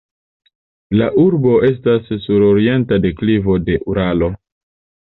[1.01, 4.35] La urbo estas sur orienta deklivo de Uralo.